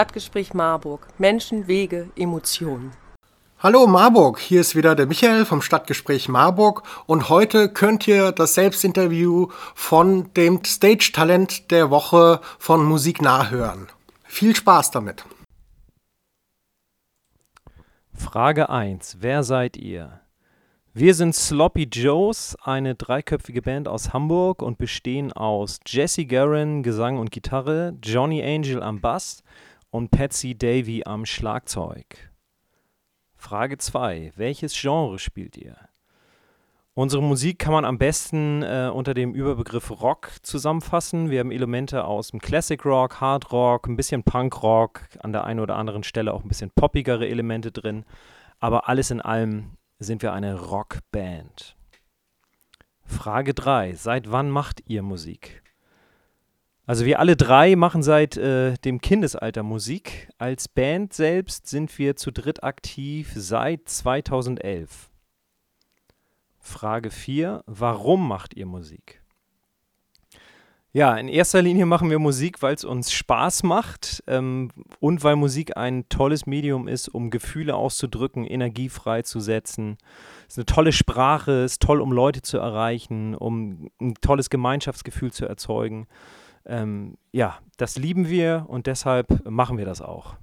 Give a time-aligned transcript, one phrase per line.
[0.00, 1.06] Stadtgespräch Marburg.
[1.18, 2.92] Menschen, Wege, Emotionen.
[3.58, 8.54] Hallo Marburg, hier ist wieder der Michael vom Stadtgespräch Marburg und heute könnt ihr das
[8.54, 13.88] Selbstinterview von dem Stage-Talent der Woche von Musik nachhören.
[14.24, 15.26] Viel Spaß damit.
[18.14, 19.18] Frage 1.
[19.20, 20.22] Wer seid ihr?
[20.94, 27.18] Wir sind Sloppy Joes, eine dreiköpfige Band aus Hamburg und bestehen aus Jesse Guerin, Gesang
[27.18, 29.42] und Gitarre, Johnny Angel am Bass
[29.90, 32.30] und Patsy Davy am Schlagzeug.
[33.34, 34.32] Frage 2.
[34.36, 35.76] Welches Genre spielt ihr?
[36.94, 41.30] Unsere Musik kann man am besten äh, unter dem Überbegriff Rock zusammenfassen.
[41.30, 45.44] Wir haben Elemente aus dem Classic Rock, Hard Rock, ein bisschen Punk Rock, an der
[45.44, 48.04] einen oder anderen Stelle auch ein bisschen poppigere Elemente drin.
[48.58, 51.76] Aber alles in allem sind wir eine Rockband.
[53.04, 53.94] Frage 3.
[53.94, 55.62] Seit wann macht ihr Musik?
[56.90, 60.28] Also wir alle drei machen seit äh, dem Kindesalter Musik.
[60.38, 65.08] Als Band selbst sind wir zu dritt aktiv seit 2011.
[66.58, 67.62] Frage 4.
[67.66, 69.22] Warum macht ihr Musik?
[70.92, 75.36] Ja, in erster Linie machen wir Musik, weil es uns Spaß macht ähm, und weil
[75.36, 79.96] Musik ein tolles Medium ist, um Gefühle auszudrücken, Energie freizusetzen.
[80.48, 84.50] Es ist eine tolle Sprache, es ist toll, um Leute zu erreichen, um ein tolles
[84.50, 86.08] Gemeinschaftsgefühl zu erzeugen
[86.66, 90.36] ähm, ja, das lieben wir und deshalb machen wir das auch.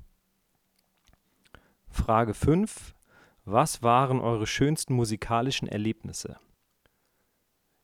[1.90, 2.94] Frage 5.
[3.46, 6.38] Was waren eure schönsten musikalischen Erlebnisse?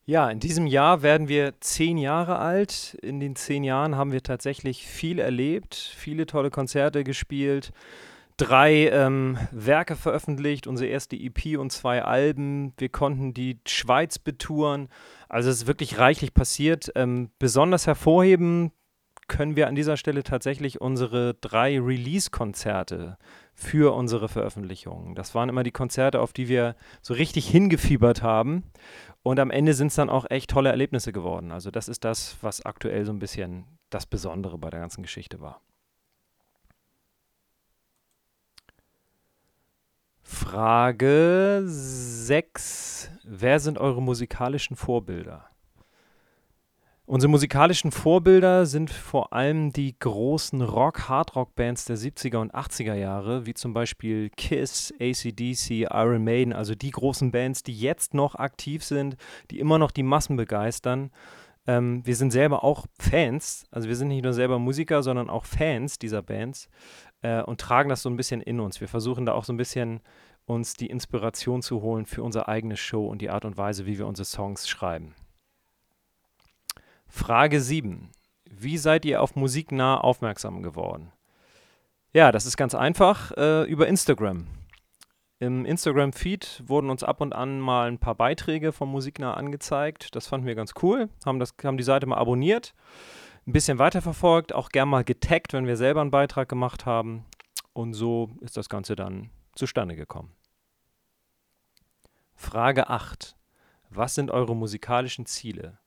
[0.05, 2.97] Ja, in diesem Jahr werden wir zehn Jahre alt.
[3.01, 7.71] In den zehn Jahren haben wir tatsächlich viel erlebt, viele tolle Konzerte gespielt,
[8.37, 12.73] drei ähm, Werke veröffentlicht, unsere erste EP und zwei Alben.
[12.77, 14.89] Wir konnten die Schweiz betouren.
[15.29, 16.91] Also es ist wirklich reichlich passiert.
[16.95, 18.71] Ähm, besonders hervorheben
[19.27, 23.17] können wir an dieser Stelle tatsächlich unsere drei Release-Konzerte
[23.53, 25.15] für unsere Veröffentlichungen.
[25.15, 28.63] Das waren immer die Konzerte, auf die wir so richtig hingefiebert haben.
[29.21, 31.51] Und am Ende sind es dann auch echt tolle Erlebnisse geworden.
[31.51, 35.39] Also das ist das, was aktuell so ein bisschen das Besondere bei der ganzen Geschichte
[35.39, 35.61] war.
[40.33, 43.11] Frage 6.
[43.23, 45.45] Wer sind eure musikalischen Vorbilder?
[47.05, 53.53] Unsere musikalischen Vorbilder sind vor allem die großen Rock-Hardrock-Bands der 70er und 80er Jahre, wie
[53.53, 59.17] zum Beispiel Kiss, ACDC, Iron Maiden, also die großen Bands, die jetzt noch aktiv sind,
[59.51, 61.11] die immer noch die Massen begeistern.
[61.65, 65.45] Ähm, wir sind selber auch Fans, also wir sind nicht nur selber Musiker, sondern auch
[65.45, 66.69] Fans dieser Bands
[67.21, 68.81] äh, und tragen das so ein bisschen in uns.
[68.81, 70.01] Wir versuchen da auch so ein bisschen
[70.45, 73.97] uns die Inspiration zu holen für unsere eigene Show und die Art und Weise, wie
[73.97, 75.15] wir unsere Songs schreiben.
[77.07, 78.11] Frage 7.
[78.49, 81.11] Wie seid ihr auf Musiknah aufmerksam geworden?
[82.11, 84.47] Ja, das ist ganz einfach äh, über Instagram.
[85.43, 90.15] Im Instagram-Feed wurden uns ab und an mal ein paar Beiträge von Musiknah angezeigt.
[90.15, 91.09] Das fanden wir ganz cool.
[91.25, 92.73] Haben, das, haben die Seite mal abonniert,
[93.45, 97.25] ein bisschen weiterverfolgt, auch gern mal getaggt, wenn wir selber einen Beitrag gemacht haben.
[97.73, 100.31] Und so ist das Ganze dann zustande gekommen.
[102.35, 103.35] Frage 8.
[103.89, 105.77] Was sind eure musikalischen Ziele?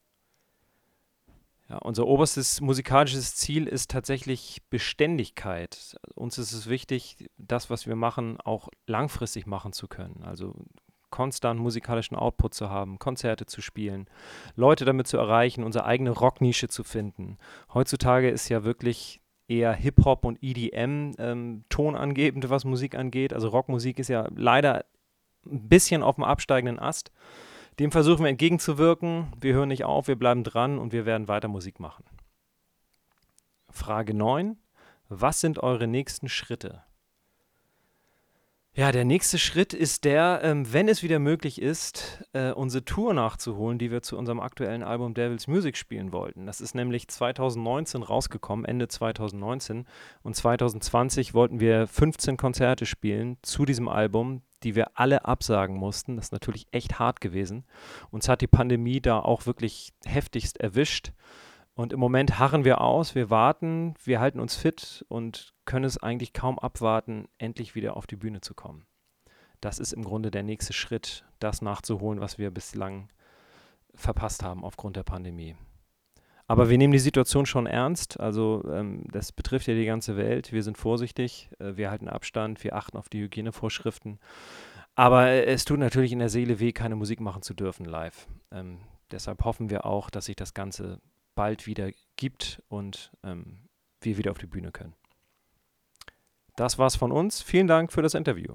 [1.69, 5.97] Ja, unser oberstes musikalisches Ziel ist tatsächlich Beständigkeit.
[6.15, 10.23] Uns ist es wichtig, das, was wir machen, auch langfristig machen zu können.
[10.23, 10.55] Also
[11.11, 14.07] konstant musikalischen Output zu haben, Konzerte zu spielen,
[14.55, 17.39] Leute damit zu erreichen, unsere eigene Rocknische zu finden.
[17.73, 23.33] Heutzutage ist ja wirklich eher Hip-Hop und EDM ähm, tonangebend, was Musik angeht.
[23.33, 24.85] Also Rockmusik ist ja leider
[25.47, 27.13] ein bisschen auf dem absteigenden Ast.
[27.79, 29.33] Dem versuchen wir entgegenzuwirken.
[29.41, 32.05] Wir hören nicht auf, wir bleiben dran und wir werden weiter Musik machen.
[33.69, 34.57] Frage 9.
[35.09, 36.83] Was sind eure nächsten Schritte?
[38.79, 43.15] Ja, der nächste Schritt ist der, ähm, wenn es wieder möglich ist, äh, unsere Tour
[43.15, 46.45] nachzuholen, die wir zu unserem aktuellen Album Devil's Music spielen wollten.
[46.45, 49.87] Das ist nämlich 2019 rausgekommen, Ende 2019.
[50.23, 56.17] Und 2020 wollten wir 15 Konzerte spielen zu diesem Album, die wir alle absagen mussten.
[56.17, 57.65] Das ist natürlich echt hart gewesen.
[58.11, 61.13] Uns hat die Pandemie da auch wirklich heftigst erwischt.
[61.75, 65.99] Und im Moment harren wir aus, wir warten, wir halten uns fit und können es
[65.99, 68.87] eigentlich kaum abwarten, endlich wieder auf die Bühne zu kommen.
[69.61, 73.11] Das ist im Grunde der nächste Schritt, das nachzuholen, was wir bislang
[73.95, 75.55] verpasst haben aufgrund der Pandemie.
[76.49, 78.21] Aber wir nehmen die Situation schon ernst.
[78.21, 80.53] Also ähm, das betrifft ja die ganze Welt.
[80.53, 84.21] Wir sind vorsichtig, äh, wir halten Abstand, wir achten auf die Hygienevorschriften.
[84.95, 88.29] Aber äh, es tut natürlich in der Seele weh, keine Musik machen zu dürfen live.
[88.53, 88.79] Ähm,
[89.11, 91.01] deshalb hoffen wir auch, dass sich das Ganze
[91.35, 93.69] bald wieder gibt und ähm,
[94.01, 94.95] wir wieder auf die Bühne können.
[96.55, 97.43] Das war's von uns.
[97.43, 98.55] Vielen Dank für das Interview.